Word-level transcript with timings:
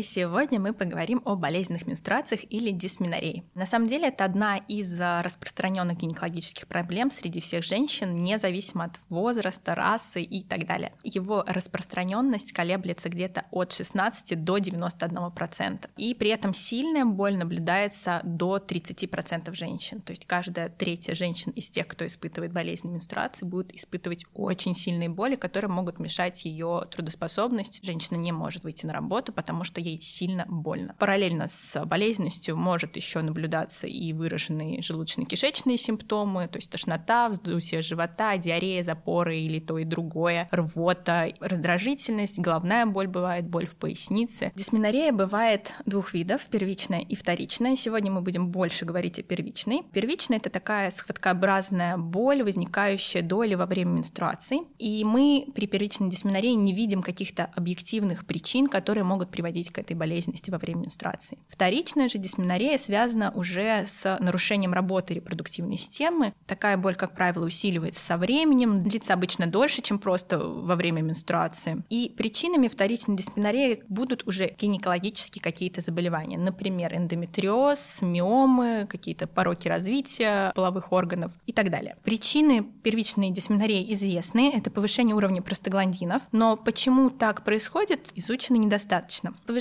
И 0.00 0.02
сегодня 0.02 0.58
мы 0.58 0.72
поговорим 0.72 1.20
о 1.26 1.36
болезненных 1.36 1.86
менструациях 1.86 2.40
или 2.48 2.70
дисменорее. 2.70 3.44
На 3.54 3.66
самом 3.66 3.86
деле 3.86 4.08
это 4.08 4.24
одна 4.24 4.56
из 4.56 4.98
а, 4.98 5.22
распространенных 5.22 5.98
гинекологических 5.98 6.66
проблем 6.66 7.10
среди 7.10 7.38
всех 7.42 7.62
женщин, 7.62 8.16
независимо 8.16 8.84
от 8.84 8.98
возраста, 9.10 9.74
расы 9.74 10.22
и 10.22 10.42
так 10.42 10.64
далее. 10.64 10.94
Его 11.04 11.44
распространенность 11.46 12.54
колеблется 12.54 13.10
где-то 13.10 13.44
от 13.50 13.74
16 13.74 14.42
до 14.42 14.56
91%. 14.56 15.90
И 15.98 16.14
при 16.14 16.30
этом 16.30 16.54
сильная 16.54 17.04
боль 17.04 17.36
наблюдается 17.36 18.22
до 18.24 18.56
30% 18.56 19.52
женщин. 19.52 20.00
То 20.00 20.12
есть 20.12 20.24
каждая 20.24 20.70
третья 20.70 21.14
женщина 21.14 21.52
из 21.52 21.68
тех, 21.68 21.86
кто 21.86 22.06
испытывает 22.06 22.54
болезнь 22.54 22.88
менструации, 22.88 23.44
будет 23.44 23.74
испытывать 23.74 24.24
очень 24.32 24.74
сильные 24.74 25.10
боли, 25.10 25.36
которые 25.36 25.70
могут 25.70 25.98
мешать 25.98 26.46
ее 26.46 26.86
трудоспособности. 26.90 27.84
Женщина 27.84 28.16
не 28.16 28.32
может 28.32 28.64
выйти 28.64 28.86
на 28.86 28.94
работу, 28.94 29.34
потому 29.34 29.62
что 29.62 29.78
ей 29.89 29.89
сильно 30.00 30.44
больно. 30.48 30.94
Параллельно 30.98 31.48
с 31.48 31.84
болезненностью 31.84 32.56
может 32.56 32.96
еще 32.96 33.20
наблюдаться 33.22 33.86
и 33.86 34.12
выраженные 34.12 34.80
желудочно-кишечные 34.80 35.76
симптомы, 35.76 36.48
то 36.48 36.56
есть 36.56 36.70
тошнота, 36.70 37.28
вздутие 37.28 37.82
живота, 37.82 38.36
диарея, 38.36 38.82
запоры 38.82 39.38
или 39.38 39.60
то 39.60 39.78
и 39.78 39.84
другое, 39.84 40.48
рвота, 40.50 41.28
раздражительность, 41.40 42.38
головная 42.38 42.86
боль 42.86 43.08
бывает, 43.08 43.48
боль 43.48 43.66
в 43.66 43.76
пояснице. 43.76 44.52
Дисменорея 44.54 45.12
бывает 45.12 45.74
двух 45.86 46.14
видов, 46.14 46.46
первичная 46.46 47.00
и 47.00 47.14
вторичная. 47.14 47.76
Сегодня 47.76 48.10
мы 48.10 48.20
будем 48.20 48.48
больше 48.48 48.84
говорить 48.84 49.18
о 49.18 49.22
первичной. 49.22 49.82
Первичная— 49.92 50.38
это 50.38 50.50
такая 50.50 50.90
схваткообразная 50.90 51.96
боль, 51.96 52.42
возникающая 52.42 53.22
до 53.22 53.44
или 53.44 53.54
во 53.54 53.66
время 53.66 53.90
менструации. 53.90 54.60
И 54.78 55.04
мы 55.04 55.46
при 55.54 55.66
первичной 55.66 56.08
дисменорее 56.08 56.54
не 56.54 56.72
видим 56.72 57.02
каких-то 57.02 57.50
объективных 57.54 58.26
причин, 58.26 58.66
которые 58.66 59.04
могут 59.04 59.30
приводить 59.30 59.70
к 59.70 59.78
этой 59.80 59.96
болезненности 59.96 60.50
во 60.50 60.58
время 60.58 60.82
менструации. 60.82 61.38
Вторичная 61.48 62.08
же 62.08 62.18
дисменорея 62.18 62.78
связана 62.78 63.30
уже 63.34 63.84
с 63.86 64.16
нарушением 64.20 64.72
работы 64.72 65.14
репродуктивной 65.14 65.76
системы. 65.76 66.32
Такая 66.46 66.76
боль, 66.76 66.94
как 66.94 67.14
правило, 67.14 67.44
усиливается 67.44 68.00
со 68.00 68.16
временем, 68.16 68.80
длится 68.80 69.14
обычно 69.14 69.46
дольше, 69.46 69.82
чем 69.82 69.98
просто 69.98 70.38
во 70.38 70.76
время 70.76 71.02
менструации. 71.02 71.82
И 71.90 72.12
причинами 72.16 72.68
вторичной 72.68 73.16
дисменореи 73.16 73.82
будут 73.88 74.26
уже 74.26 74.54
гинекологические 74.58 75.42
какие-то 75.42 75.80
заболевания, 75.80 76.38
например, 76.38 76.94
эндометриоз, 76.94 78.02
миомы, 78.02 78.86
какие-то 78.88 79.26
пороки 79.26 79.68
развития 79.68 80.52
половых 80.54 80.92
органов 80.92 81.32
и 81.46 81.52
так 81.52 81.70
далее. 81.70 81.96
Причины 82.04 82.64
первичной 82.82 83.30
дисменореи 83.30 83.92
известны, 83.92 84.52
это 84.54 84.70
повышение 84.70 85.16
уровня 85.16 85.42
простагландинов, 85.42 86.22
но 86.32 86.56
почему 86.56 87.10
так 87.10 87.44
происходит, 87.44 88.10
изучено 88.14 88.56
недостаточно. 88.56 89.32
Повышение 89.46 89.59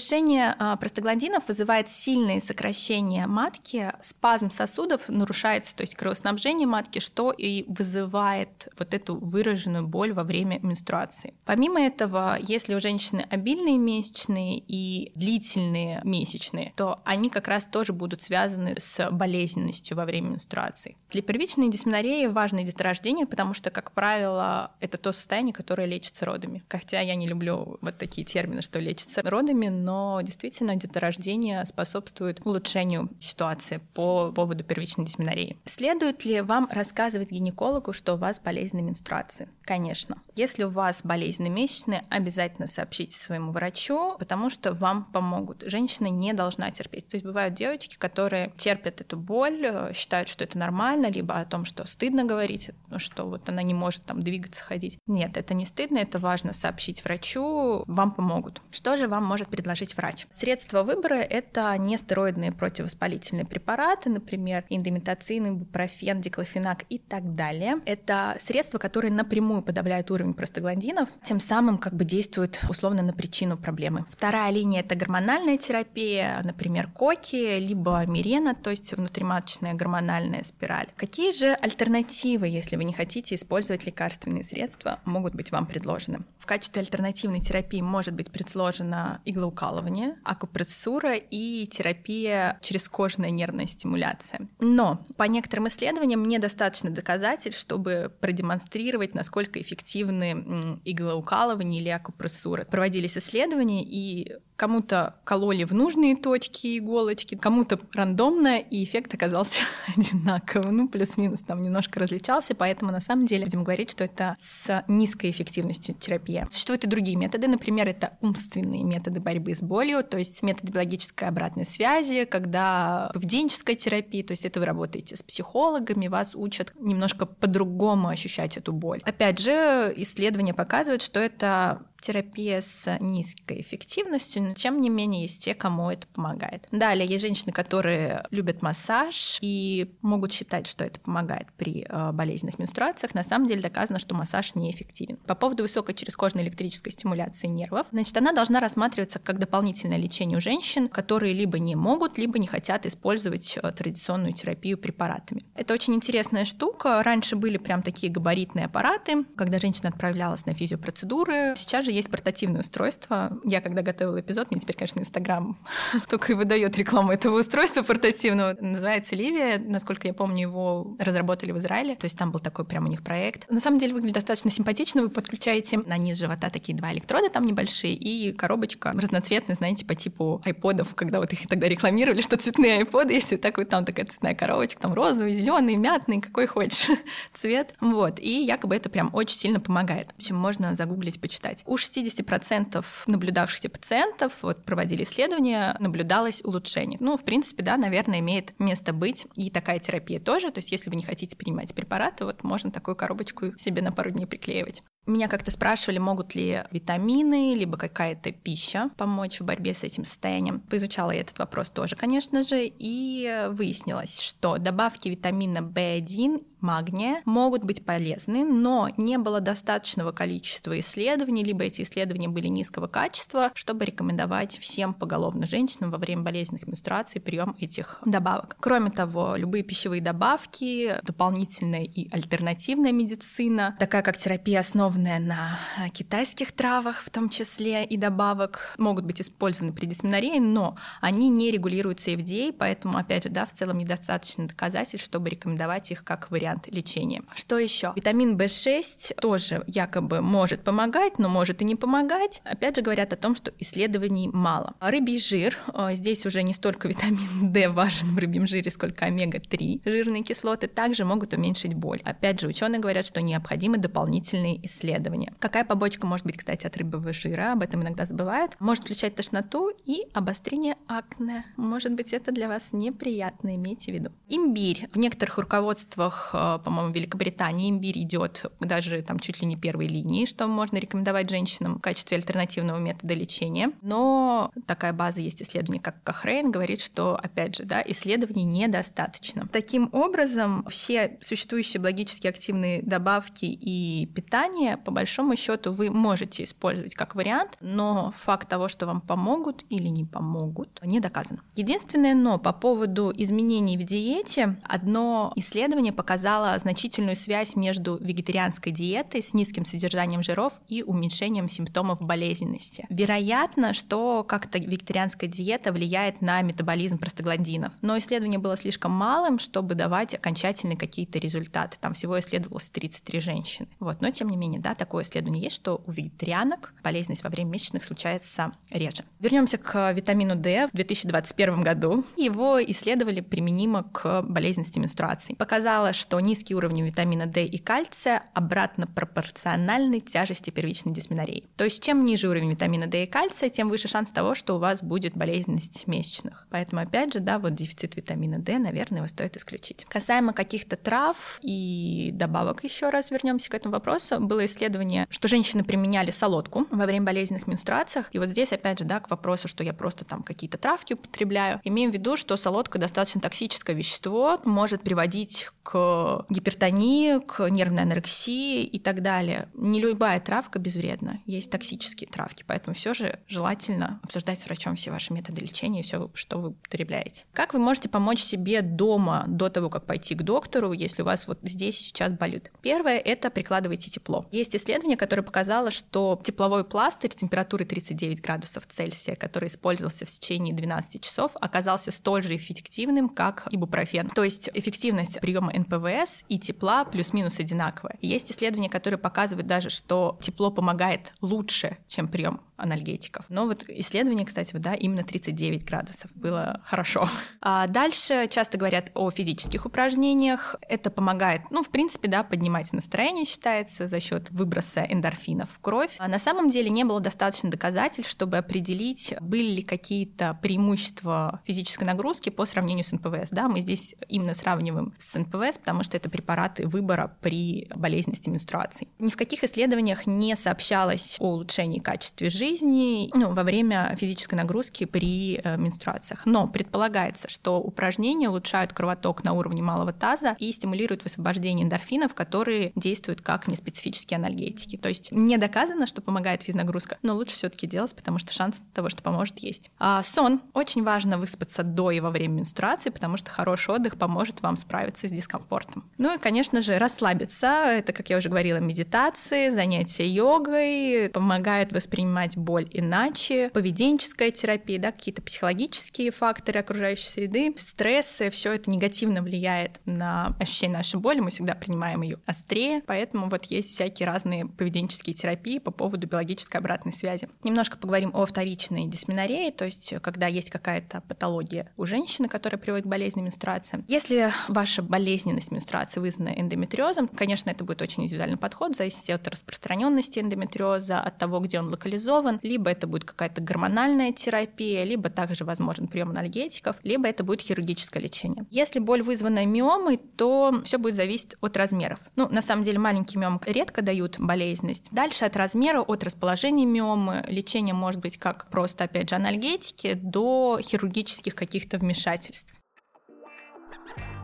а, 0.57 0.75
простагландинов 0.77 1.47
вызывает 1.47 1.89
сильное 1.89 2.39
сокращение 2.39 3.27
матки, 3.27 3.91
спазм 4.01 4.49
сосудов 4.49 5.09
нарушается, 5.09 5.75
то 5.75 5.81
есть 5.81 5.95
кровоснабжение 5.95 6.67
матки, 6.67 6.99
что 6.99 7.31
и 7.31 7.65
вызывает 7.67 8.67
вот 8.77 8.93
эту 8.93 9.15
выраженную 9.15 9.87
боль 9.87 10.13
во 10.13 10.23
время 10.23 10.59
менструации. 10.61 11.33
Помимо 11.45 11.81
этого, 11.81 12.37
если 12.41 12.75
у 12.75 12.79
женщины 12.79 13.25
обильные 13.29 13.77
месячные 13.77 14.59
и 14.59 15.11
длительные 15.15 16.01
месячные, 16.03 16.73
то 16.75 17.01
они 17.05 17.29
как 17.29 17.47
раз 17.47 17.65
тоже 17.65 17.93
будут 17.93 18.21
связаны 18.21 18.75
с 18.77 19.09
болезненностью 19.11 19.97
во 19.97 20.05
время 20.05 20.29
менструации. 20.29 20.95
Для 21.11 21.21
первичной 21.21 21.69
дисменореи 21.69 22.27
важно 22.27 22.63
деторождение, 22.63 23.25
потому 23.25 23.53
что, 23.53 23.71
как 23.71 23.91
правило, 23.91 24.71
это 24.79 24.97
то 24.97 25.11
состояние, 25.11 25.53
которое 25.53 25.87
лечится 25.87 26.25
родами. 26.25 26.63
Хотя 26.69 27.01
я 27.01 27.15
не 27.15 27.27
люблю 27.27 27.77
вот 27.81 27.97
такие 27.97 28.25
термины, 28.25 28.61
что 28.61 28.79
лечится 28.79 29.21
родами, 29.23 29.67
но 29.89 30.21
действительно 30.21 30.75
деторождение 30.75 31.65
способствует 31.65 32.45
улучшению 32.45 33.09
ситуации 33.19 33.81
по 33.95 34.31
поводу 34.31 34.63
первичной 34.63 35.05
дисменореи. 35.05 35.57
Следует 35.65 36.25
ли 36.25 36.41
вам 36.41 36.69
рассказывать 36.71 37.31
гинекологу, 37.31 37.91
что 37.91 38.13
у 38.13 38.17
вас 38.17 38.39
болезненные 38.39 38.85
менструации? 38.85 39.49
Конечно. 39.63 40.19
Если 40.35 40.63
у 40.63 40.69
вас 40.69 41.01
болезненные 41.03 41.51
месячные, 41.51 42.03
обязательно 42.09 42.67
сообщите 42.67 43.17
своему 43.17 43.51
врачу, 43.51 44.15
потому 44.19 44.51
что 44.51 44.73
вам 44.73 45.05
помогут. 45.05 45.63
Женщина 45.65 46.07
не 46.07 46.33
должна 46.33 46.69
терпеть. 46.69 47.07
То 47.07 47.15
есть 47.15 47.25
бывают 47.25 47.55
девочки, 47.55 47.97
которые 47.97 48.53
терпят 48.57 49.01
эту 49.01 49.17
боль, 49.17 49.65
э, 49.65 49.93
считают, 49.95 50.29
что 50.29 50.43
это 50.43 50.59
нормально, 50.59 51.07
либо 51.07 51.39
о 51.39 51.45
том, 51.45 51.65
что 51.65 51.87
стыдно 51.87 52.25
говорить, 52.25 52.69
что 52.97 53.25
вот 53.25 53.49
она 53.49 53.63
не 53.63 53.73
может 53.73 54.03
там 54.05 54.21
двигаться, 54.21 54.63
ходить. 54.63 54.99
Нет, 55.07 55.35
это 55.35 55.55
не 55.55 55.65
стыдно, 55.65 55.97
это 55.97 56.19
важно 56.19 56.53
сообщить 56.53 57.03
врачу, 57.03 57.83
вам 57.87 58.11
помогут. 58.11 58.61
Что 58.69 58.95
же 58.95 59.07
вам 59.07 59.25
может 59.25 59.47
предложить 59.47 59.78
предложить 59.79 59.97
врач. 59.97 60.27
Средства 60.29 60.83
выбора— 60.83 61.15
это 61.29 61.75
нестероидные 61.77 62.51
противовоспалительные 62.51 63.45
препараты, 63.45 64.09
например, 64.09 64.65
индомитоцин, 64.69 65.47
ибупрофен, 65.49 66.21
диклофенак 66.21 66.83
и 66.89 66.99
так 66.99 67.35
далее. 67.35 67.77
Это 67.85 68.35
средства, 68.39 68.77
которые 68.77 69.11
напрямую 69.11 69.61
подавляют 69.61 70.11
уровень 70.11 70.33
простагландинов, 70.33 71.09
тем 71.23 71.39
самым 71.39 71.77
как 71.77 71.93
бы 71.93 72.05
действуют 72.05 72.59
условно 72.69 73.01
на 73.01 73.13
причину 73.13 73.57
проблемы. 73.57 74.05
Вторая 74.09 74.51
линия— 74.51 74.81
это 74.81 74.95
гормональная 74.95 75.57
терапия, 75.57 76.41
например, 76.43 76.89
коки, 76.91 77.59
либо 77.59 78.05
мирена, 78.05 78.53
то 78.53 78.69
есть 78.69 78.93
внутриматочная 78.93 79.73
гормональная 79.73 80.43
спираль. 80.43 80.87
Какие 80.95 81.31
же 81.31 81.53
альтернативы, 81.53 82.47
если 82.47 82.75
вы 82.75 82.83
не 82.83 82.93
хотите 82.93 83.35
использовать 83.35 83.85
лекарственные 83.85 84.43
средства, 84.43 84.99
могут 85.05 85.35
быть 85.35 85.51
вам 85.51 85.65
предложены? 85.65 86.19
В 86.39 86.45
качестве 86.45 86.81
альтернативной 86.81 87.39
терапии 87.39 87.81
может 87.81 88.13
быть 88.13 88.31
предложена 88.31 89.21
иглоукалывание 89.25 89.68
иглоукалывание, 89.69 90.17
акупрессура 90.23 91.15
и 91.15 91.67
терапия 91.67 92.59
через 92.61 92.89
кожная 92.89 93.29
нервная 93.29 93.67
стимуляция. 93.67 94.47
Но 94.59 95.05
по 95.17 95.23
некоторым 95.23 95.67
исследованиям 95.67 96.27
недостаточно 96.27 96.89
доказательств, 96.89 97.61
чтобы 97.61 98.11
продемонстрировать, 98.19 99.15
насколько 99.15 99.61
эффективны 99.61 100.79
иглоукалывание 100.85 101.79
или 101.79 101.89
акупрессура. 101.89 102.65
Проводились 102.65 103.17
исследования, 103.17 103.83
и 103.83 104.37
Кому-то 104.59 105.15
кололи 105.23 105.63
в 105.63 105.73
нужные 105.73 106.17
точки 106.17 106.77
иголочки, 106.77 107.35
кому-то 107.35 107.79
рандомно, 107.93 108.59
и 108.59 108.83
эффект 108.83 109.13
оказался 109.13 109.61
одинаковым. 109.95 110.75
Ну, 110.75 110.89
плюс-минус 110.89 111.39
там 111.43 111.61
немножко 111.61 112.01
различался, 112.01 112.55
поэтому 112.55 112.91
на 112.91 112.99
самом 112.99 113.25
деле 113.25 113.45
будем 113.45 113.63
говорить, 113.63 113.91
что 113.91 114.03
это 114.03 114.35
с 114.37 114.83
низкой 114.89 115.29
эффективностью 115.29 115.95
терапия. 115.95 116.45
Существуют 116.49 116.83
и 116.83 116.87
другие 116.87 117.15
методы, 117.15 117.47
например, 117.47 117.87
это 117.87 118.17
умственные 118.19 118.83
методы 118.83 119.21
борьбы 119.21 119.53
с 119.59 119.63
болью, 119.63 120.03
то 120.03 120.17
есть 120.17 120.41
методы 120.41 120.71
биологической 120.71 121.25
обратной 121.25 121.65
связи, 121.65 122.25
когда 122.25 123.09
поведенческая 123.13 123.75
терапия, 123.75 124.23
то 124.23 124.31
есть 124.31 124.45
это 124.45 124.59
вы 124.59 124.65
работаете 124.65 125.15
с 125.15 125.23
психологами, 125.23 126.07
вас 126.07 126.35
учат 126.35 126.73
немножко 126.79 127.25
по-другому 127.25 128.07
ощущать 128.07 128.57
эту 128.57 128.73
боль. 128.73 129.01
Опять 129.05 129.39
же, 129.39 129.93
исследования 129.97 130.53
показывают, 130.53 131.01
что 131.01 131.19
это 131.19 131.83
терапия 132.01 132.61
с 132.61 132.97
низкой 132.99 133.61
эффективностью, 133.61 134.43
но 134.43 134.53
тем 134.53 134.79
не 134.79 134.89
менее 134.89 135.23
есть 135.23 135.43
те, 135.43 135.53
кому 135.53 135.89
это 135.89 136.07
помогает. 136.07 136.67
Далее 136.71 137.07
есть 137.07 137.21
женщины, 137.21 137.51
которые 137.51 138.25
любят 138.31 138.61
массаж 138.61 139.39
и 139.41 139.91
могут 140.01 140.31
считать, 140.31 140.67
что 140.67 140.85
это 140.85 140.99
помогает 140.99 141.47
при 141.57 141.85
э, 141.87 142.11
болезненных 142.11 142.59
менструациях. 142.59 143.13
На 143.13 143.23
самом 143.23 143.47
деле 143.47 143.61
доказано, 143.61 143.99
что 143.99 144.15
массаж 144.15 144.55
неэффективен. 144.55 145.17
По 145.17 145.35
поводу 145.35 145.63
высокой 145.63 145.95
черезкожной 145.95 146.43
электрической 146.43 146.91
стимуляции 146.91 147.47
нервов, 147.47 147.87
значит, 147.91 148.15
она 148.17 148.31
должна 148.31 148.59
рассматриваться 148.59 149.19
как 149.19 149.39
дополнительное 149.39 149.97
лечение 149.97 150.37
у 150.37 150.41
женщин, 150.41 150.87
которые 150.87 151.33
либо 151.33 151.59
не 151.59 151.75
могут, 151.75 152.17
либо 152.17 152.39
не 152.39 152.47
хотят 152.47 152.85
использовать 152.85 153.57
э, 153.61 153.71
традиционную 153.71 154.33
терапию 154.33 154.77
препаратами. 154.77 155.45
Это 155.55 155.73
очень 155.73 155.95
интересная 155.95 156.45
штука. 156.45 157.03
Раньше 157.03 157.35
были 157.35 157.57
прям 157.57 157.81
такие 157.81 158.11
габаритные 158.11 158.65
аппараты, 158.65 159.25
когда 159.35 159.59
женщина 159.59 159.89
отправлялась 159.89 160.45
на 160.45 160.53
физиопроцедуры. 160.53 161.53
Сейчас 161.57 161.88
же 161.89 161.95
есть 161.95 162.09
портативное 162.09 162.61
устройство. 162.61 163.37
Я 163.43 163.61
когда 163.61 163.81
готовила 163.81 164.19
эпизод, 164.19 164.51
мне 164.51 164.59
теперь, 164.59 164.75
конечно, 164.75 164.99
Инстаграм 164.99 165.57
только 166.09 166.33
и 166.33 166.35
выдает 166.35 166.77
рекламу 166.77 167.11
этого 167.11 167.39
устройства 167.39 167.81
портативного. 167.81 168.55
Называется 168.59 169.15
Ливия. 169.15 169.57
Насколько 169.57 170.07
я 170.07 170.13
помню, 170.13 170.41
его 170.41 170.95
разработали 170.99 171.51
в 171.51 171.57
Израиле. 171.57 171.95
То 171.95 172.05
есть 172.05 172.17
там 172.17 172.31
был 172.31 172.39
такой 172.39 172.65
прям 172.65 172.85
у 172.85 172.87
них 172.87 173.03
проект. 173.03 173.49
На 173.49 173.59
самом 173.59 173.79
деле 173.79 173.93
выглядит 173.93 174.15
достаточно 174.15 174.51
симпатично. 174.51 175.01
Вы 175.01 175.09
подключаете 175.09 175.79
на 175.79 175.97
низ 175.97 176.17
живота 176.17 176.49
такие 176.49 176.77
два 176.77 176.91
электрода 176.93 177.29
там 177.29 177.45
небольшие 177.45 177.93
и 177.93 178.31
коробочка 178.31 178.93
разноцветная, 178.93 179.55
знаете, 179.55 179.85
по 179.85 179.95
типу 179.95 180.41
айподов, 180.45 180.95
когда 180.95 181.19
вот 181.19 181.33
их 181.33 181.47
тогда 181.47 181.67
рекламировали, 181.67 182.21
что 182.21 182.37
цветные 182.37 182.79
айподы, 182.79 183.13
если 183.13 183.37
так 183.37 183.57
вот 183.57 183.69
там 183.69 183.85
такая 183.85 184.05
цветная 184.05 184.35
коробочка, 184.35 184.81
там 184.81 184.93
розовый, 184.93 185.33
зеленый, 185.33 185.75
мятный, 185.75 186.21
какой 186.21 186.47
хочешь 186.47 186.89
цвет. 187.33 187.73
Вот. 187.81 188.19
И 188.19 188.43
якобы 188.43 188.75
это 188.75 188.89
прям 188.89 189.09
очень 189.13 189.35
сильно 189.35 189.59
помогает. 189.59 190.11
В 190.11 190.17
общем, 190.17 190.35
можно 190.35 190.75
загуглить, 190.75 191.19
почитать. 191.19 191.63
У 191.65 191.77
60% 191.79 192.83
наблюдавшихся 193.07 193.69
пациентов, 193.69 194.33
вот 194.41 194.63
проводили 194.63 195.03
исследования, 195.03 195.75
наблюдалось 195.79 196.41
улучшение. 196.43 196.97
Ну, 197.01 197.17
в 197.17 197.23
принципе, 197.23 197.63
да, 197.63 197.77
наверное, 197.77 198.19
имеет 198.19 198.57
место 198.59 198.93
быть 198.93 199.27
и 199.35 199.49
такая 199.49 199.79
терапия 199.79 200.19
тоже. 200.19 200.51
То 200.51 200.59
есть, 200.59 200.71
если 200.71 200.89
вы 200.89 200.95
не 200.95 201.03
хотите 201.03 201.35
принимать 201.35 201.73
препараты, 201.73 202.25
вот 202.25 202.43
можно 202.43 202.71
такую 202.71 202.95
коробочку 202.95 203.57
себе 203.57 203.81
на 203.81 203.91
пару 203.91 204.11
дней 204.11 204.25
приклеивать. 204.25 204.83
Меня 205.09 205.27
как-то 205.27 205.49
спрашивали, 205.49 205.97
могут 205.97 206.35
ли 206.35 206.63
витамины, 206.69 207.55
либо 207.55 207.77
какая-то 207.77 208.31
пища 208.31 208.91
помочь 208.95 209.39
в 209.39 209.43
борьбе 209.43 209.73
с 209.73 209.83
этим 209.83 210.05
состоянием. 210.05 210.59
Поизучала 210.59 211.09
я 211.09 211.21
этот 211.21 211.39
вопрос 211.39 211.71
тоже, 211.71 211.95
конечно 211.95 212.43
же, 212.43 212.65
и 212.67 213.47
выяснилось, 213.49 214.21
что 214.21 214.59
добавки 214.59 215.09
витамина 215.09 215.59
В1, 215.59 216.45
магния 216.61 217.23
могут 217.25 217.63
быть 217.63 217.83
полезны, 217.83 218.43
но 218.45 218.91
не 218.97 219.17
было 219.17 219.39
достаточного 219.39 220.11
количества 220.11 220.77
исследований, 220.79 221.43
либо 221.43 221.63
эти 221.63 221.81
исследования 221.81 222.27
были 222.27 222.47
низкого 222.47 222.85
качества, 222.85 223.49
чтобы 223.55 223.85
рекомендовать 223.85 224.59
всем 224.59 224.93
поголовно 224.93 225.47
женщинам 225.47 225.89
во 225.89 225.97
время 225.97 226.21
болезненных 226.21 226.67
менструаций 226.67 227.19
прием 227.19 227.55
этих 227.59 227.99
добавок. 228.05 228.57
Кроме 228.59 228.91
того, 228.91 229.35
любые 229.37 229.63
пищевые 229.63 230.03
добавки, 230.03 230.99
дополнительная 231.01 231.83
и 231.83 232.07
альтернативная 232.11 232.91
медицина, 232.91 233.75
такая 233.79 234.03
как 234.03 234.15
терапия 234.15 234.59
основанная 234.59 234.98
основанная 234.99 235.19
на 235.19 235.59
э, 235.77 235.89
китайских 235.89 236.51
травах, 236.51 237.01
в 237.01 237.09
том 237.09 237.29
числе 237.29 237.85
и 237.85 237.97
добавок, 237.97 238.75
могут 238.77 239.05
быть 239.05 239.21
использованы 239.21 239.73
при 239.73 239.85
дисменорее, 239.85 240.41
но 240.41 240.75
они 241.01 241.29
не 241.29 241.51
регулируются 241.51 242.11
FDA, 242.11 242.53
поэтому, 242.57 242.97
опять 242.97 243.23
же, 243.23 243.29
да, 243.29 243.45
в 243.45 243.53
целом 243.53 243.77
недостаточно 243.77 244.47
доказательств, 244.47 245.05
чтобы 245.05 245.29
рекомендовать 245.29 245.91
их 245.91 246.03
как 246.03 246.31
вариант 246.31 246.67
лечения. 246.67 247.23
Что 247.35 247.57
еще? 247.57 247.93
Витамин 247.95 248.35
В6 248.35 249.15
тоже 249.21 249.63
якобы 249.67 250.21
может 250.21 250.63
помогать, 250.63 251.17
но 251.17 251.29
может 251.29 251.61
и 251.61 251.65
не 251.65 251.75
помогать. 251.75 252.41
Опять 252.43 252.75
же, 252.75 252.81
говорят 252.81 253.13
о 253.13 253.15
том, 253.15 253.35
что 253.35 253.51
исследований 253.59 254.29
мало. 254.31 254.73
Рыбий 254.79 255.19
жир, 255.19 255.55
э, 255.73 255.91
здесь 255.93 256.25
уже 256.25 256.43
не 256.43 256.53
столько 256.53 256.87
витамин 256.87 257.19
D 257.53 257.69
важен 257.69 258.15
в 258.15 258.17
рыбьем 258.17 258.47
жире, 258.47 258.69
сколько 258.71 259.05
омега-3 259.05 259.81
жирные 259.85 260.23
кислоты, 260.23 260.67
также 260.67 261.05
могут 261.05 261.33
уменьшить 261.33 261.73
боль. 261.73 262.01
Опять 262.03 262.41
же, 262.41 262.47
ученые 262.47 262.79
говорят, 262.79 263.05
что 263.05 263.21
необходимы 263.21 263.77
дополнительные 263.77 264.63
исследования 264.65 264.78
исследования. 264.79 265.33
Какая 265.39 265.65
побочка 265.65 266.07
может 266.07 266.25
быть, 266.25 266.37
кстати, 266.37 266.65
от 266.65 266.77
рыбового 266.77 267.13
жира? 267.13 267.53
Об 267.53 267.61
этом 267.61 267.81
иногда 267.81 268.05
забывают. 268.05 268.55
Может 268.59 268.83
включать 268.83 269.15
тошноту 269.15 269.71
и 269.85 270.07
обострение 270.13 270.75
акне. 270.87 271.45
Может 271.57 271.93
быть, 271.93 272.13
это 272.13 272.31
для 272.31 272.47
вас 272.47 272.69
неприятно, 272.71 273.55
имейте 273.55 273.91
в 273.91 273.95
виду. 273.95 274.11
Имбирь. 274.27 274.87
В 274.93 274.97
некоторых 274.97 275.37
руководствах, 275.37 276.31
э, 276.33 276.59
по-моему, 276.63 276.93
Великобритании 276.93 277.69
имбирь 277.69 277.99
идет 277.99 278.45
даже 278.59 279.01
там 279.01 279.19
чуть 279.19 279.41
ли 279.41 279.47
не 279.47 279.57
первой 279.57 279.87
линии, 279.87 280.25
что 280.25 280.47
можно 280.47 280.77
рекомендовать 280.77 281.29
женщинам 281.29 281.75
в 281.75 281.81
качестве 281.81 282.17
альтернативного 282.17 282.77
метода 282.77 283.13
лечения. 283.13 283.71
Но 283.81 284.51
такая 284.65 284.93
база 284.93 285.21
есть 285.21 285.41
исследование, 285.41 285.81
как 285.81 286.01
Кохрейн, 286.03 286.51
говорит, 286.51 286.81
что, 286.81 287.15
опять 287.15 287.55
же, 287.55 287.63
да, 287.63 287.83
исследований 287.85 288.43
недостаточно. 288.43 289.47
Таким 289.51 289.89
образом, 289.91 290.65
все 290.69 291.17
существующие 291.21 291.81
биологически 291.81 292.27
активные 292.27 292.81
добавки 292.81 293.45
и 293.45 294.07
питание 294.07 294.68
лечение, 294.69 294.77
по 294.77 294.91
большому 294.91 295.35
счету, 295.35 295.71
вы 295.71 295.89
можете 295.89 296.43
использовать 296.43 296.95
как 296.95 297.15
вариант, 297.15 297.57
но 297.61 298.13
факт 298.17 298.47
того, 298.49 298.67
что 298.67 298.85
вам 298.85 299.01
помогут 299.01 299.65
или 299.69 299.87
не 299.87 300.05
помогут, 300.05 300.79
не 300.83 300.99
доказан. 300.99 301.41
Единственное 301.55 302.15
но 302.15 302.37
по 302.37 302.53
поводу 302.53 303.13
изменений 303.15 303.77
в 303.77 303.83
диете, 303.83 304.57
одно 304.63 305.31
исследование 305.35 305.93
показало 305.93 306.57
значительную 306.57 307.15
связь 307.15 307.55
между 307.55 307.97
вегетарианской 307.97 308.71
диетой 308.71 309.21
с 309.21 309.33
низким 309.33 309.65
содержанием 309.65 310.23
жиров 310.23 310.61
и 310.67 310.83
уменьшением 310.83 311.47
симптомов 311.47 312.01
болезненности. 312.01 312.85
Вероятно, 312.89 313.73
что 313.73 314.23
как-то 314.23 314.59
вегетарианская 314.59 315.29
диета 315.29 315.71
влияет 315.71 316.21
на 316.21 316.41
метаболизм 316.41 316.97
простагландинов, 316.97 317.73
но 317.81 317.97
исследование 317.97 318.39
было 318.39 318.57
слишком 318.57 318.91
малым, 318.91 319.39
чтобы 319.39 319.75
давать 319.75 320.13
окончательные 320.13 320.77
какие-то 320.77 321.19
результаты. 321.19 321.77
Там 321.79 321.93
всего 321.93 322.19
исследовалось 322.19 322.69
33 322.69 323.19
женщины. 323.19 323.67
Вот, 323.79 324.01
но 324.01 324.11
тем 324.11 324.29
не 324.29 324.37
менее, 324.37 324.58
да, 324.59 324.75
такое 324.75 325.03
исследование 325.03 325.43
есть, 325.43 325.55
что 325.55 325.81
у 325.85 325.91
вегетарианок 325.91 326.73
болезненность 326.83 327.23
во 327.23 327.29
время 327.29 327.51
месячных 327.51 327.83
случается 327.83 328.51
реже. 328.69 329.03
Вернемся 329.19 329.57
к 329.57 329.91
витамину 329.91 330.35
D 330.35 330.67
в 330.67 330.71
2021 330.71 331.61
году. 331.61 332.05
Его 332.17 332.61
исследовали 332.63 333.21
применимо 333.21 333.83
к 333.83 334.21
болезненности 334.23 334.79
менструации. 334.79 335.33
Показалось, 335.33 335.95
что 335.95 336.19
низкие 336.19 336.57
уровни 336.57 336.81
витамина 336.81 337.25
D 337.25 337.45
и 337.45 337.57
кальция 337.57 338.23
обратно 338.33 338.87
пропорциональны 338.87 339.99
тяжести 339.99 340.49
первичной 340.49 340.93
дисменории. 340.93 341.45
То 341.55 341.63
есть 341.63 341.83
чем 341.83 342.03
ниже 342.03 342.27
уровень 342.27 342.51
витамина 342.51 342.87
D 342.87 343.03
и 343.03 343.07
кальция, 343.07 343.49
тем 343.49 343.69
выше 343.69 343.87
шанс 343.87 344.11
того, 344.11 344.35
что 344.35 344.55
у 344.55 344.59
вас 344.59 344.81
будет 344.81 345.15
болезненность 345.15 345.87
месячных. 345.87 346.47
Поэтому, 346.49 346.81
опять 346.81 347.13
же, 347.13 347.19
да, 347.19 347.39
вот 347.39 347.53
дефицит 347.55 347.95
витамина 347.95 348.39
D, 348.39 348.57
наверное, 348.57 348.99
его 348.99 349.07
стоит 349.07 349.37
исключить. 349.37 349.85
Касаемо 349.89 350.33
каких-то 350.33 350.75
трав 350.75 351.39
и 351.41 352.11
добавок, 352.13 352.63
еще 352.63 352.89
раз 352.89 353.11
вернемся 353.11 353.49
к 353.49 353.53
этому 353.53 353.73
вопросу, 353.73 354.19
было 354.19 354.45
исследование, 354.49 355.07
что 355.09 355.27
женщины 355.27 355.63
применяли 355.63 356.11
солодку 356.11 356.67
во 356.71 356.85
время 356.85 357.05
болезненных 357.05 357.47
менструациях. 357.47 358.09
И 358.11 358.19
вот 358.19 358.29
здесь, 358.29 358.51
опять 358.51 358.79
же, 358.79 358.85
да, 358.85 358.99
к 358.99 359.09
вопросу, 359.09 359.47
что 359.47 359.63
я 359.63 359.73
просто 359.73 360.05
там 360.05 360.23
какие-то 360.23 360.57
травки 360.57 360.93
употребляю. 360.93 361.61
Имеем 361.63 361.91
в 361.91 361.93
виду, 361.93 362.17
что 362.17 362.35
солодка 362.37 362.79
достаточно 362.79 363.21
токсическое 363.21 363.75
вещество, 363.75 364.39
может 364.43 364.81
приводить 364.81 365.49
к 365.69 366.25
гипертонии, 366.29 367.19
к 367.19 367.47
нервной 367.47 367.83
анорексии 367.83 368.63
и 368.63 368.79
так 368.79 369.03
далее. 369.03 369.49
Не 369.53 369.79
любая 369.79 370.19
травка 370.19 370.57
безвредна. 370.57 371.19
Есть 371.27 371.51
токсические 371.51 372.09
травки, 372.09 372.43
поэтому 372.47 372.73
все 372.73 372.95
же 372.95 373.19
желательно 373.27 373.99
обсуждать 374.01 374.39
с 374.39 374.45
врачом 374.45 374.75
все 374.75 374.89
ваши 374.89 375.13
методы 375.13 375.41
лечения 375.41 375.81
и 375.81 375.83
все, 375.83 376.09
что 376.15 376.39
вы 376.39 376.49
употребляете. 376.49 377.25
Как 377.33 377.53
вы 377.53 377.59
можете 377.59 377.87
помочь 377.87 378.19
себе 378.19 378.63
дома 378.63 379.25
до 379.27 379.49
того, 379.49 379.69
как 379.69 379.85
пойти 379.85 380.15
к 380.15 380.23
доктору, 380.23 380.71
если 380.71 381.03
у 381.03 381.05
вас 381.05 381.27
вот 381.27 381.37
здесь 381.43 381.77
сейчас 381.77 382.13
болит? 382.13 382.51
Первое– 382.63 382.97
это 383.05 383.29
прикладывайте 383.29 383.91
тепло. 383.91 384.25
Есть 384.31 384.55
исследование, 384.55 384.97
которое 384.97 385.21
показало, 385.21 385.69
что 385.69 386.19
тепловой 386.23 386.63
пластырь 386.63 387.11
температуры 387.11 387.65
39 387.65 388.23
градусов 388.23 388.65
Цельсия, 388.65 389.15
который 389.15 389.49
использовался 389.49 390.07
в 390.07 390.09
течение 390.09 390.55
12 390.55 390.99
часов, 390.99 391.33
оказался 391.39 391.91
столь 391.91 392.23
же 392.23 392.35
эффективным, 392.35 393.07
как 393.07 393.47
ибупрофен. 393.51 394.09
То 394.09 394.23
есть 394.23 394.49
эффективность 394.55 395.19
приема 395.21 395.58
НПВС 395.59 396.25
и 396.29 396.39
тепла 396.39 396.85
плюс-минус 396.85 397.39
одинаковая. 397.39 397.97
Есть 398.01 398.31
исследования, 398.31 398.69
которые 398.69 398.97
показывают 398.97 399.47
даже, 399.47 399.69
что 399.69 400.17
тепло 400.21 400.51
помогает 400.51 401.11
лучше, 401.21 401.77
чем 401.87 402.07
прием 402.07 402.41
анальгетиков. 402.59 403.25
Но 403.29 403.45
вот 403.45 403.65
исследование, 403.67 404.25
кстати, 404.25 404.55
да, 404.55 404.73
именно 404.73 405.03
39 405.03 405.65
градусов 405.65 406.11
было 406.13 406.61
хорошо. 406.65 407.07
А 407.41 407.67
дальше 407.67 408.27
часто 408.29 408.57
говорят 408.57 408.91
о 408.95 409.09
физических 409.11 409.65
упражнениях. 409.65 410.55
Это 410.67 410.91
помогает, 410.91 411.41
ну, 411.51 411.63
в 411.63 411.69
принципе, 411.69 412.09
да, 412.09 412.23
поднимать 412.23 412.71
настроение, 412.73 413.25
считается, 413.25 413.87
за 413.87 413.99
счет 413.99 414.29
выброса 414.29 414.81
эндорфинов 414.81 415.49
в 415.49 415.59
кровь. 415.59 415.95
А 415.97 416.07
на 416.07 416.19
самом 416.19 416.49
деле 416.49 416.69
не 416.69 416.83
было 416.83 416.99
достаточно 416.99 417.49
доказательств, 417.49 418.11
чтобы 418.11 418.37
определить, 418.37 419.15
были 419.21 419.55
ли 419.55 419.63
какие-то 419.63 420.37
преимущества 420.41 421.41
физической 421.45 421.85
нагрузки 421.85 422.29
по 422.29 422.45
сравнению 422.45 422.83
с 422.83 422.91
НПВС. 422.91 423.29
Да, 423.31 423.47
мы 423.47 423.61
здесь 423.61 423.95
именно 424.09 424.33
сравниваем 424.33 424.93
с 424.97 425.17
НПВС, 425.17 425.57
потому 425.57 425.83
что 425.83 425.95
это 425.95 426.09
препараты 426.09 426.67
выбора 426.67 427.15
при 427.21 427.69
болезненности 427.73 428.29
менструации. 428.29 428.89
Ни 428.99 429.11
в 429.11 429.17
каких 429.17 429.43
исследованиях 429.43 430.05
не 430.05 430.35
сообщалось 430.35 431.15
о 431.19 431.31
улучшении 431.31 431.79
качества 431.79 432.29
жизни, 432.29 432.48
жизни 432.49 433.09
ну, 433.13 433.33
во 433.33 433.43
время 433.43 433.95
физической 433.99 434.35
нагрузки 434.35 434.85
при 434.85 435.39
э, 435.43 435.57
менструациях. 435.57 436.25
Но 436.25 436.47
предполагается, 436.47 437.29
что 437.29 437.59
упражнения 437.59 438.29
улучшают 438.29 438.73
кровоток 438.73 439.23
на 439.23 439.33
уровне 439.33 439.61
малого 439.61 439.93
таза 439.93 440.35
и 440.39 440.51
стимулируют 440.51 441.03
высвобождение 441.03 441.65
эндорфинов, 441.65 442.13
которые 442.13 442.71
действуют 442.75 443.21
как 443.21 443.47
неспецифические 443.47 444.17
анальгетики. 444.17 444.77
То 444.77 444.89
есть 444.89 445.11
не 445.11 445.37
доказано, 445.37 445.85
что 445.85 446.01
помогает 446.01 446.41
физнагрузка, 446.41 446.97
но 447.01 447.15
лучше 447.15 447.35
все-таки 447.35 447.67
делать, 447.67 447.95
потому 447.95 448.17
что 448.17 448.33
шанс 448.33 448.61
того, 448.73 448.89
что 448.89 449.03
поможет, 449.03 449.39
есть. 449.39 449.71
А 449.79 450.01
сон. 450.03 450.41
Очень 450.53 450.83
важно 450.83 451.17
выспаться 451.17 451.63
до 451.63 451.91
и 451.91 451.99
во 451.99 452.09
время 452.09 452.39
менструации, 452.39 452.89
потому 452.89 453.17
что 453.17 453.29
хороший 453.29 453.75
отдых 453.75 453.97
поможет 453.97 454.41
вам 454.41 454.57
справиться 454.57 455.07
с 455.07 455.11
дискомфортом. 455.11 455.89
Ну 455.97 456.13
и, 456.13 456.17
конечно 456.17 456.61
же, 456.61 456.77
расслабиться. 456.77 457.47
Это, 457.47 457.93
как 457.93 458.09
я 458.09 458.17
уже 458.17 458.29
говорила, 458.29 458.57
медитации, 458.57 459.49
занятия 459.49 460.07
йогой 460.07 461.09
помогают 461.09 461.71
воспринимать 461.71 462.37
боль 462.39 462.67
иначе, 462.71 463.49
поведенческая 463.53 464.31
терапия, 464.31 464.79
да, 464.79 464.91
какие-то 464.91 465.21
психологические 465.21 466.11
факторы 466.11 466.59
окружающей 466.59 467.07
среды, 467.07 467.53
стрессы, 467.57 468.29
все 468.29 468.53
это 468.53 468.69
негативно 468.69 469.21
влияет 469.21 469.79
на 469.85 470.35
ощущение 470.39 470.77
нашей 470.77 470.99
боли, 470.99 471.19
мы 471.19 471.29
всегда 471.29 471.55
принимаем 471.55 472.01
ее 472.01 472.19
острее, 472.25 472.81
поэтому 472.85 473.29
вот 473.29 473.45
есть 473.45 473.71
всякие 473.71 474.07
разные 474.07 474.45
поведенческие 474.45 475.13
терапии 475.13 475.59
по 475.59 475.71
поводу 475.71 476.07
биологической 476.07 476.57
обратной 476.57 476.93
связи. 476.93 477.29
Немножко 477.43 477.77
поговорим 477.77 478.11
о 478.13 478.25
вторичной 478.25 478.87
дисменорее, 478.87 479.51
то 479.51 479.65
есть 479.65 479.93
когда 480.01 480.27
есть 480.27 480.49
какая-то 480.49 481.01
патология 481.01 481.71
у 481.77 481.85
женщины, 481.85 482.27
которая 482.27 482.59
приводит 482.59 482.85
к 482.85 482.89
болезни 482.89 483.21
менструации. 483.21 483.83
Если 483.87 484.31
ваша 484.47 484.81
болезненность 484.81 485.51
менструации 485.51 485.99
вызвана 485.99 486.29
эндометриозом, 486.29 487.07
конечно, 487.07 487.49
это 487.49 487.63
будет 487.63 487.81
очень 487.81 488.03
индивидуальный 488.03 488.37
подход, 488.37 488.73
в 488.73 488.77
зависимости 488.77 489.11
от 489.11 489.27
распространенности 489.27 490.19
эндометриоза, 490.19 490.99
от 490.99 491.17
того, 491.17 491.39
где 491.39 491.59
он 491.59 491.69
локализован, 491.69 492.28
либо 492.41 492.69
это 492.69 492.87
будет 492.87 493.05
какая-то 493.05 493.41
гормональная 493.41 494.11
терапия, 494.11 494.83
либо 494.83 495.09
также 495.09 495.45
возможен 495.45 495.87
прием 495.87 496.09
анальгетиков, 496.09 496.75
либо 496.83 497.07
это 497.07 497.23
будет 497.23 497.41
хирургическое 497.41 498.01
лечение. 498.01 498.45
Если 498.51 498.79
боль 498.79 499.01
вызвана 499.01 499.45
миомой, 499.45 499.97
то 499.97 500.61
все 500.63 500.77
будет 500.77 500.95
зависеть 500.95 501.35
от 501.41 501.57
размеров. 501.57 501.99
Ну, 502.15 502.29
на 502.29 502.41
самом 502.41 502.63
деле, 502.63 502.79
маленькие 502.79 503.19
миомы 503.19 503.39
редко 503.45 503.81
дают 503.81 504.19
болезненность. 504.19 504.89
Дальше 504.91 505.25
от 505.25 505.35
размера, 505.35 505.81
от 505.81 506.03
расположения 506.03 506.65
миомы 506.65 507.23
лечение 507.27 507.73
может 507.73 508.01
быть 508.01 508.17
как 508.17 508.49
просто, 508.49 508.85
опять 508.85 509.09
же, 509.09 509.15
анальгетики 509.15 509.93
до 509.93 510.59
хирургических 510.61 511.35
каких-то 511.35 511.77
вмешательств. 511.77 512.53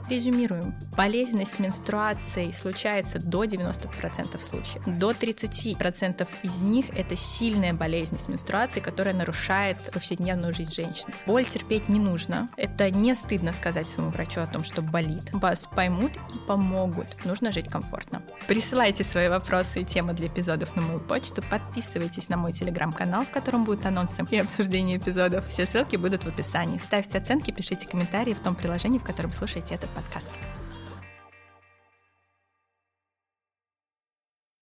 Резюмируем. 0.09 0.75
Болезненность 0.95 1.57
менструации 1.59 2.51
случается 2.51 3.19
до 3.19 3.43
90% 3.43 4.39
случаев. 4.39 4.83
До 4.85 5.11
30% 5.11 6.27
из 6.43 6.61
них 6.61 6.85
это 6.95 7.15
сильная 7.15 7.73
болезненность 7.73 8.29
менструации, 8.29 8.81
которая 8.81 9.15
нарушает 9.15 9.77
повседневную 9.91 10.53
жизнь 10.53 10.73
женщины. 10.73 11.11
Боль 11.25 11.45
терпеть 11.45 11.89
не 11.89 11.99
нужно. 11.99 12.49
Это 12.55 12.91
не 12.91 13.15
стыдно 13.15 13.51
сказать 13.51 13.89
своему 13.89 14.11
врачу 14.11 14.41
о 14.41 14.47
том, 14.47 14.63
что 14.63 14.83
болит. 14.83 15.31
Вас 15.33 15.67
поймут 15.67 16.11
и 16.33 16.37
помогут. 16.47 17.07
Нужно 17.25 17.51
жить 17.51 17.69
комфортно. 17.69 18.21
Присылайте 18.47 19.03
свои 19.03 19.27
вопросы 19.27 19.81
и 19.81 19.85
темы 19.85 20.13
для 20.13 20.27
эпизодов 20.27 20.75
на 20.75 20.83
мою 20.83 20.99
почту. 20.99 21.41
Подписывайтесь 21.49 22.29
на 22.29 22.37
мой 22.37 22.53
телеграм-канал, 22.53 23.23
в 23.23 23.31
котором 23.31 23.63
будут 23.63 23.85
анонсы 23.87 24.23
и 24.29 24.37
обсуждение 24.37 24.97
эпизодов. 24.97 25.47
Все 25.47 25.65
ссылки 25.65 25.95
будут 25.95 26.25
в 26.25 26.27
описании. 26.27 26.77
Ставьте 26.77 27.17
оценки, 27.17 27.49
пишите 27.49 27.87
комментарии 27.87 28.33
в 28.33 28.39
том 28.39 28.55
приложении, 28.55 28.99
в 28.99 29.03
котором 29.03 29.31
слушаете 29.31 29.75
этот 29.75 29.94
подкаст. 29.95 30.29